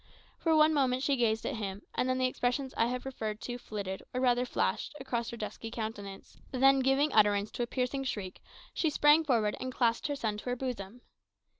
[0.39, 4.01] For one moment she gazed at him, and the expressions I have referred to flitted,
[4.15, 8.41] or rather flashed, across her dusky countenance; then giving utterance to a piercing shriek,
[8.73, 11.01] she sprang forward and clasped her son to her bosom.